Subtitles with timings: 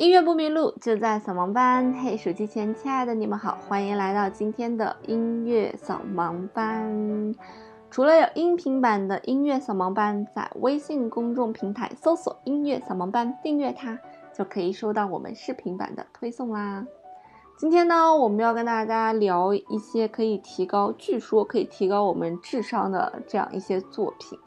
[0.00, 1.92] 音乐不迷路，就在扫盲班。
[1.92, 7.34] 嘿，手机前亲爱的你们好，欢迎来到今天的音乐扫盲班。
[7.90, 13.98] 除了有音频版的音乐扫盲班，在微信公众平台搜索“音乐扫盲班”，订阅它，
[14.32, 16.86] 就可以收到我们视频版的推送啦。
[17.58, 24.38] 今天呢，我们要跟大家聊一些可以提高，据说可以提高我们智商的这样一些作品。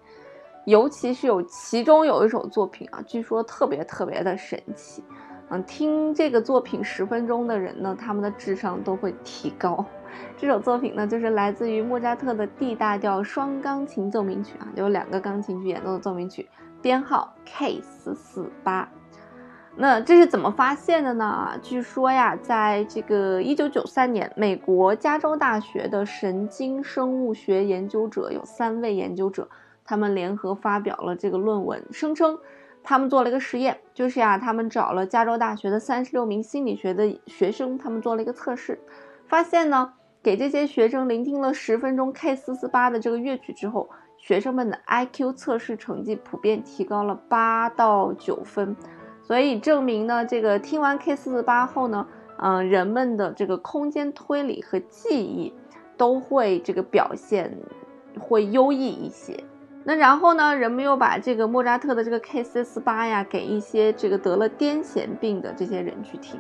[0.66, 5.04] 尤其是有其中有一首作品啊，据说特别特别的神奇，
[5.50, 9.86] 嗯，听这个作品十分钟的人呢，他们的智商都会提高。
[10.38, 16.48] 这首作品呢，就是来自于莫扎特的 D 大调双钢琴奏鸣曲啊，有两个钢琴去演奏的奏鸣曲，
[16.82, 18.90] 编号 K 四四八。
[19.76, 21.58] 那这是怎么发现的呢？
[21.62, 29.48] 据说呀，在这个一九九三年，美国加州大学的神经生物学研究者有三位研究者。
[29.86, 32.38] 他们联合发表了这个论文，声称
[32.84, 38.78] 他们做了一个实验，就是呀，他们找了加州大学的三十六名心理学的学生，他们做了一个测试，
[39.28, 48.76] 发现呢，给这些学生聆听了十分钟 K 四四八的这个乐曲之后，学生们的 IQ 测试成绩普遍提高了八到九分，
[49.22, 52.06] 所以证明呢，这个听完 K 四四八后呢，
[52.38, 55.54] 嗯，人们的这个空间推理和记忆
[55.96, 57.58] 都会这个表现
[58.20, 59.42] 会优异一些。
[59.86, 60.56] 那然后呢？
[60.56, 66.40] 人们又把这个莫扎特的这个 K 四四八呀，给一些这个得了癫痫病的这些人去听。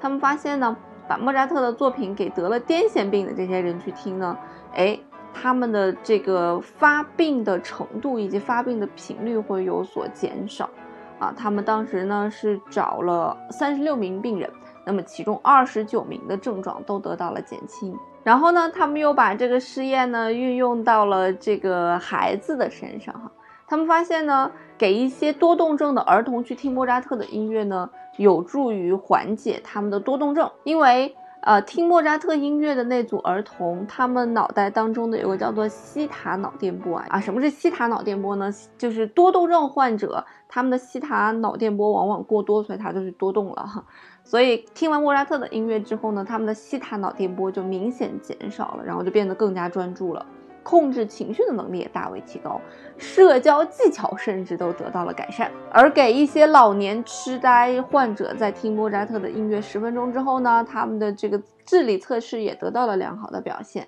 [0.00, 0.76] 他们发现呢，
[1.08, 4.38] 把莫扎特的作品给得了癫痫病的这些人去听呢，
[4.74, 4.96] 哎，
[5.32, 10.70] 他们的这个发病的程度以及发病的频率会有所减少。
[11.18, 14.48] 啊，他们当时呢是找了三十六名病人，
[14.84, 17.96] 那么其中二十九名的症状都得到了减轻。
[18.24, 23.30] 然后呢，他们又把这个试验呢运用到了这个孩子的身上哈。
[23.66, 30.50] 他们发现呢，给一些多动症的儿童去听莫扎特的音乐呢，有助于缓解他们的多动症。
[30.64, 31.14] 因为
[31.44, 38.50] 呃，听莫扎特音乐的那组儿童，他们脑袋当中的有个叫做西塔脑电波啊啊，什么是西塔脑电波呢？
[38.78, 43.84] 就是多动症患者他们的西塔脑电波往往过多，所以他就是多动了。
[44.22, 50.24] 所以听完莫扎特的音乐之后呢，他们的西塔脑电波就明显减少了，然后就变得更加专注了，
[50.64, 52.60] 控制情绪的能力也大为提高，
[52.98, 55.52] 社交技巧甚至都得到了改善。
[55.70, 63.86] 而给一些老年痴呆患者在听莫扎特的音乐十分钟之后呢，他们的这个智力测试也得到了良好的表现。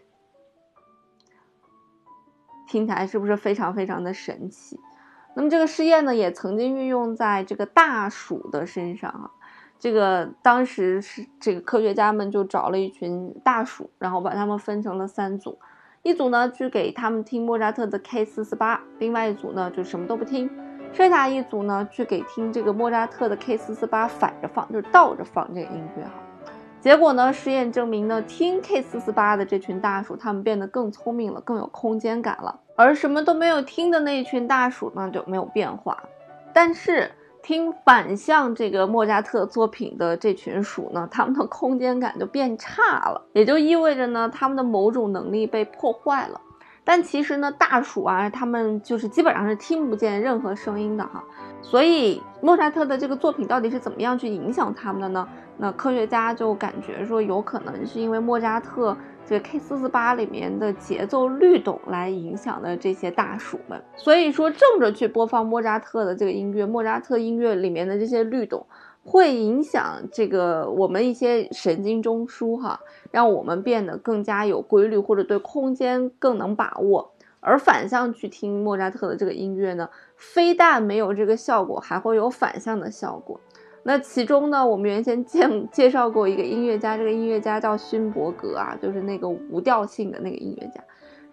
[2.68, 4.78] 听起来是不是非常非常的神奇？
[5.34, 9.30] 那么这个试验呢，也曾经运用在这个大鼠的身上啊。
[9.78, 15.58] 这个当时是这个科学家们就找了一群大鼠，然后把它们分成了三组，
[16.06, 20.48] 一组呢去给他们听莫扎特的 K 四四八，另外一组呢就什么都不听，
[20.92, 26.12] 剩下一组呢去给听这个莫扎特的 K 四四八反着放，就是倒着放这个音乐哈。
[26.80, 36.00] 结果呢，实验证明呢，听 K 四四八的这群大鼠，他们变得更聪明了，更有空间感了，而什么都没有听的那一群大鼠呢就没有变化，
[36.52, 37.10] 但是。
[37.46, 46.40] 听反向这个莫扎特作品的这群鼠呢，他们的空间感就变差了，也就意味着呢，他们的某种能力被破坏了。
[46.82, 51.22] 但其实呢，大鼠啊，他们就是基本上是听不见任何声音的哈。
[51.68, 55.28] 所以莫扎特的这个作品到底是怎么样去影响他们的呢？
[55.58, 58.96] 那科学家就感觉说，有可能是因为莫扎特。
[59.28, 68.64] 这个 K 四四八里面的节奏律动来影响的这些大鼠们，所以说正着去播放莫扎特的这个音乐，莫扎特音乐里面的这些律动
[69.02, 72.78] 会影响这个我们一些神经中枢哈，
[73.10, 77.10] 让我们变得更加有规律，或者对空间更能把握。
[77.46, 83.40] 而反向去听莫扎特的这个音乐呢，非但没有这个效果，还会有反向的效果。
[83.84, 90.82] 那其中呢，我们原先介 介绍过一个音乐家，这个音乐家叫勋伯格啊，就是那个无调性的那个音乐家。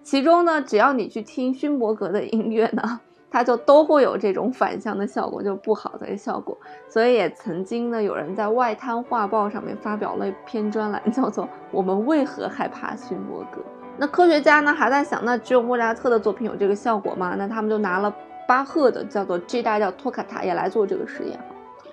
[0.03, 3.00] 其中呢，只要你去听勋伯格的音乐呢，
[3.31, 6.56] 他就都会有这种反向的效果，就不好的效果。
[6.88, 13.61] 所以也曾经呢，有人在外滩画报上面发表了一篇专栏，叫做《我们为何害怕勋伯格》。
[13.97, 17.35] 那科学家呢还在想，那只有莫扎特的作品有这个效果吗？
[17.37, 18.13] 那他们就拿了
[18.47, 21.40] 巴赫的叫做 G 大调托卡塔也来做这个实验。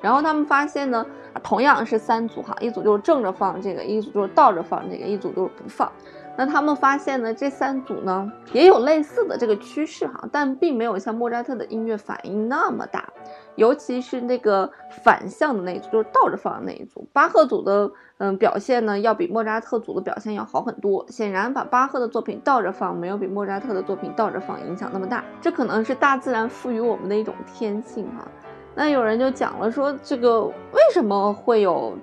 [0.00, 1.04] 然后他们发现呢，
[1.42, 5.92] 同样是三组哈，一组就是正着放这个，一组就是倒着放这个，一组就是不放。
[6.40, 13.10] 那他们发现呢，这三组呢也有类似的这个趋势哈，但并没有像莫扎特的音乐反应那么大，
[13.56, 14.72] 尤其是那个
[15.04, 17.06] 反向的那一组，就是倒着放的那一组。
[17.12, 21.04] 巴赫组的嗯表现呢，要比莫扎特组的表现要好很多。
[21.10, 25.22] 显然，把巴赫的作品倒着放，没有比莫扎特的作品倒着放影响那么大。
[25.42, 28.26] 这可能是大自然赋予我们的一种天性哈。
[28.74, 31.94] 那有人就讲了说，这个为什么会有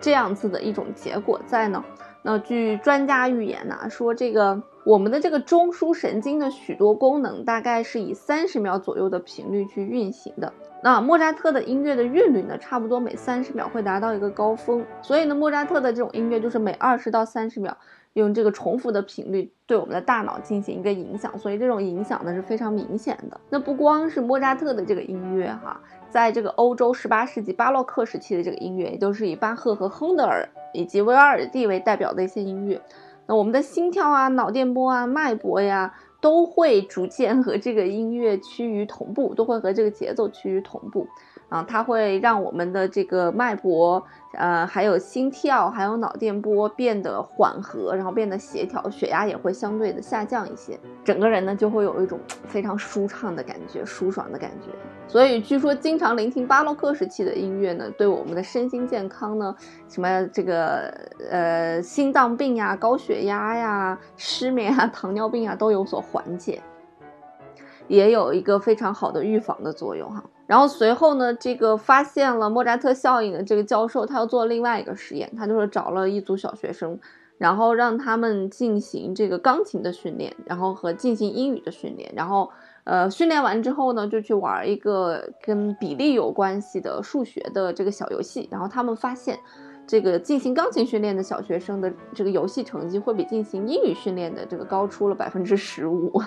[0.00, 1.84] 这样子的一种结果在呢？
[2.22, 10.52] 那据专家预言呢，说这个我们的这个中枢神经的许多功能大概是以三十秒左右的频率去运行的。
[10.82, 14.84] 那莫扎特的音乐的韵律呢，差不多每三十秒会达到一个高峰。
[15.02, 17.76] 所以呢，莫扎特的这种音乐就是每二十到三十秒
[18.14, 21.38] 用这个重复的频率对我们的大脑进行一个影响。
[21.38, 23.40] 所以这种影响呢是非常明显的。
[23.50, 30.48] 那不光是莫扎特的这个音乐哈，在这个欧洲十八世纪巴洛克时期的这个音乐，也就是以巴赫和亨德尔。
[30.72, 32.80] 以及维瓦尔第为代表的一些音乐，
[33.26, 41.06] 那我们的心跳啊、脑电波啊、脉搏呀，都会逐渐和这个音乐趋于同步，都会和这个节奏趋于同步。
[41.50, 44.02] 啊，它会让我们的这个脉搏，
[44.34, 54.70] 呃，还有心跳，还有脑电波变得缓和，然后变得协调，血压也会相对的下降一些，整个人呢就会有一种非常舒畅的感觉，舒爽的感觉。
[55.08, 59.52] 所以据说，经常聆听巴洛克时期的音乐呢，对我们的身心健康呢，
[59.88, 60.94] 什么这个
[61.28, 66.62] 呃心脏病呀、高血压呀、失眠啊、 糖尿病啊都有所缓解，
[67.88, 70.22] 也有一个非常好的预防的作用哈。
[70.50, 76.98] 然后随后呢，这个发现了莫扎特效应的这个教授，他又做另外一个实验，他就是找了一组小学生，
[77.38, 82.50] 然后让他们进行这个钢琴的训练，然后和进行英语的训练，然后
[82.82, 89.38] 呃训练完之后呢，就去玩一个跟比例有关系的数学的这个小游戏，然后他们发现，
[89.86, 96.20] 这个进行钢琴训练的小学生的这个游戏成绩会比进行英语训练的这个高出了百分之十五。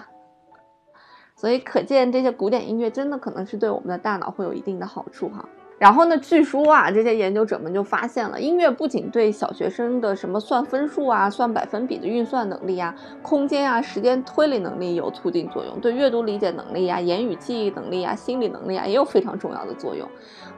[1.35, 5.47] 所以可见，这些古典音乐真的可能是对我们的大脑会有一定的好处哈。
[5.79, 20.07] 然后呢，据说啊，这些研究者们就发现了，音乐不仅对小学生的什么算分数啊、算百分比的运算能力啊、空间啊、时间推理能力有促进作用，对阅读理解能力啊、言语记忆能力啊、心理能力啊也有非常重要的作用。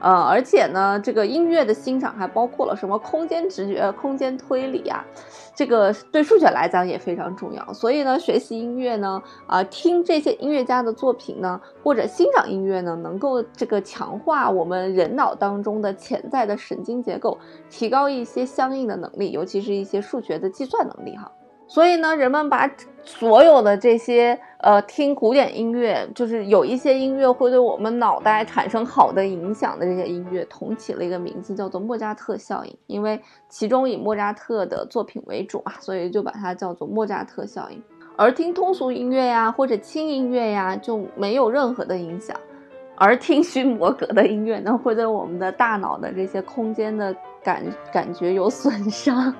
[0.00, 5.04] 呃，而且呢，这个音乐的欣赏还包括了什么空间直觉、空间推理啊。
[5.54, 17.36] 这个对数学来讲也非常重要，所以呢，学习音乐呢，啊，听这些音乐家的作品呢，或者欣赏音乐呢，能够这个强化我们人脑当中的潜在的神经结构，
[17.68, 21.32] 提高一些相应的能力，尤其是一些数学的计算能力哈。
[21.68, 22.70] 所以呢，人们把
[23.02, 32.72] 所有的这些呃听古典音乐，就是有一些音乐会对我们脑袋产生好的影响的这些音乐，统起了一个名字，叫做莫扎特效应。
[32.86, 37.82] 因为其中以莫扎特的作品为主啊，所以就把它叫做莫扎特效应。
[38.16, 42.36] 而听通俗音乐呀，或者轻音乐呀，就没有任何的影响。
[42.96, 47.14] 而听勋伯格的音乐呢，会对我们的大脑的这些空间的
[47.44, 47.62] 感
[47.92, 49.34] 感觉有损伤。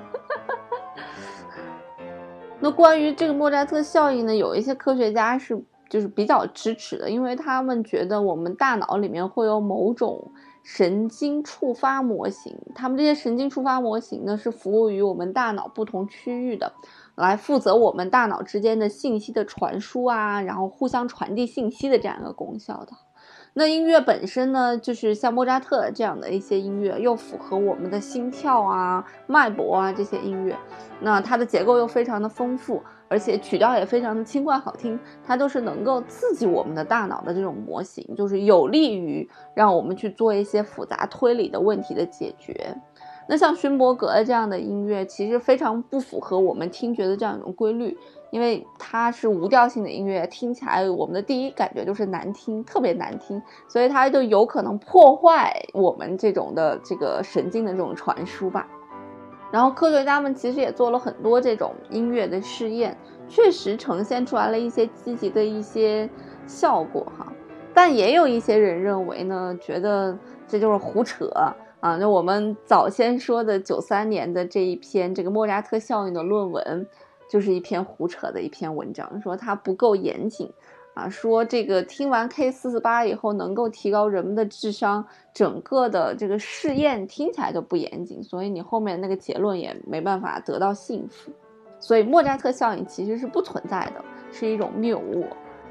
[2.60, 5.58] 那关于这个莫扎特效应呢，有一些科学家是
[5.88, 10.32] 就是比较支持的，因为他们觉得我们大脑里面会有某种
[10.62, 16.72] 神经触发模型，他们这些神经触发模型呢是服务于我们大脑不同区域的，
[17.14, 22.92] 来负责我们大脑之间的信息的传输啊，然后互相传递信息的这样一个功效的。
[23.58, 30.54] 那音乐本身呢，就是像莫扎特这样的一些音乐，又符合我们的心跳啊、脉搏啊这些音乐。
[31.00, 42.76] 那它的结构又非常的丰富，而且曲调也非常的轻快好听，它都是能够刺激我们的大脑的这种模型，就是有利于让我们去做一些复杂推理的问题的解决。
[43.28, 47.96] 那像勋伯格的这样的音乐，其实非常不符合我们听觉的这样一种规律。
[48.32, 58.66] 因为它是无调性的音乐，听起来我们的第一感觉就是难听，特别难听，所以它就有可能破坏我们这种的这个神经的这种传输吧。
[59.52, 66.10] 然后科学家们其实也做了很多这种音乐的试验，确实呈现出来了一些积极的一些
[66.48, 67.32] 效果哈。
[67.72, 70.18] 但也有一些人认为呢，觉得
[70.48, 71.30] 这就是胡扯
[71.80, 71.96] 啊。
[71.96, 76.86] 那我们早先说的九三年的这一篇这个莫扎特效应的论文。
[77.28, 80.48] 就是一篇胡扯的一篇文章，说它不够严谨，
[80.94, 85.04] 啊，说这个听完 K 四四八以后能够提高人们的智商，
[85.34, 91.32] 整个的这个试验听起来就不严谨，所以你后面那个结论也没办法得到信服，
[91.80, 95.26] 所以莫扎特效应其实是不存在的，是一种谬误。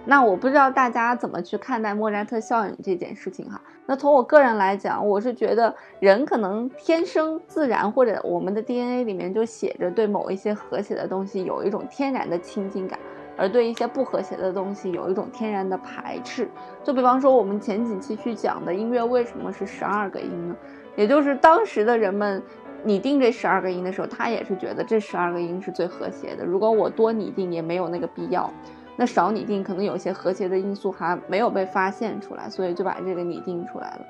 [0.08, 3.60] 那我不知道大家怎么去看待莫扎特效应这件事情哈。
[3.88, 13.00] 那从我个人来讲，我是觉得人可能天生自然或者我们的 DNA 里面就写着对某一些和谐的东西有一种天然的亲近感，
[13.36, 16.48] 而对一些不和谐的东西有一种天然的排斥。
[16.84, 20.56] 就比方说我们前几期去讲的音乐为什么是十二个音呢？
[20.96, 22.42] 也就是当时的人们
[22.84, 26.46] 拟定这十二个音的时候，他也是觉得这十二个音是最和谐的。
[26.46, 28.52] 如果我多拟定也没有那个必要。
[28.98, 34.02] 那少拟定，可能有些和谐的因素还没有被发现出来，所以就把这个拟定出来了。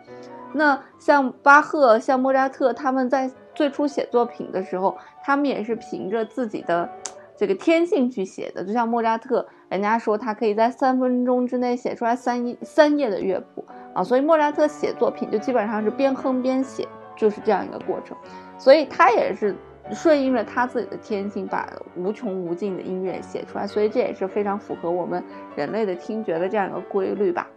[0.53, 6.89] 那像巴赫、像莫扎特，他们在最初写作品的时候，他们也是凭着自己的
[7.35, 8.63] 这个天性去写的。
[8.63, 16.87] 就像莫扎特，人家说他可以在三分钟之内写出来三页三页的乐谱啊，所以莫扎特写作品就基本上是边哼边写，
[17.17, 18.15] 就是这样一个过程。
[18.57, 19.53] 所以他也是
[19.93, 23.67] 顺应着他自己的天性，把无穷无尽的音乐写出来。
[23.67, 25.23] 所以这也是非常符合我们
[25.55, 27.47] 人类的听觉的这样一个规律吧。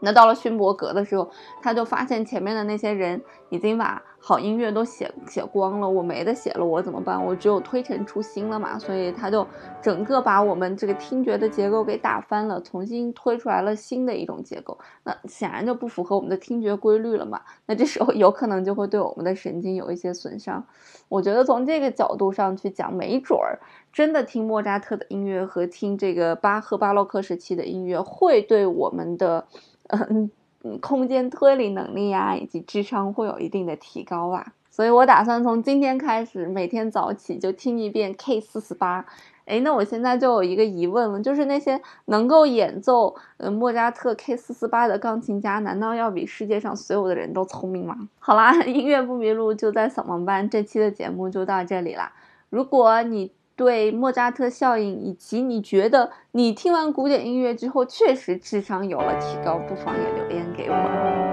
[0.00, 1.30] 那到了勋伯格的时候，
[1.62, 7.22] 他就发现前面的那些人已经把好音乐都写写光了，我没得写了，我怎么办？
[7.26, 8.78] 我只有推陈出新了嘛。
[8.78, 9.44] 所以他就
[9.82, 14.78] 整个把我们这个听觉的结构给打翻了，重新推出来了新的一种结构。
[15.02, 17.40] 那显然就不符合我们的听觉规律了嘛。
[17.66, 20.64] 那这时候有可能就会对我们的神经有一些损伤。
[21.08, 23.58] 我觉得从这个角度上去讲，没准儿
[23.92, 29.48] 真的听莫扎特的音乐和听这个巴赫巴洛克时期的音乐，会对我们的。
[29.88, 30.30] 嗯，
[30.64, 34.52] 嗯空间推理能力啊，以及智商会有一定的提高吧。
[34.70, 39.04] 所以我打算从今天开始，每天早起就听一遍 K 四十八。
[39.44, 48.08] 哎，那我现在就有一个疑问了，就是那些能够演奏呃莫扎特 K 四四八的钢琴家，难道要比世界上所有的人都聪明吗？
[48.20, 52.12] 好啦，音乐不迷路就在扫盲班，这期的节目就到这里啦。
[52.48, 61.31] 如果你对莫扎特效应，以及你觉得你听完古典音乐之后确实智商有了提高，不妨也留言给我。